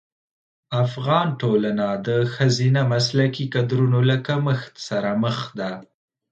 افغان 0.85 1.27
ټولنه 1.41 1.87
د 2.07 2.09
ښځینه 2.35 2.81
مسلکي 2.93 3.45
کدرونو 3.55 3.99
له 4.09 4.17
کمښت 4.27 4.73
سره 4.87 5.09
مخ 5.23 5.37
ده. 5.59 5.71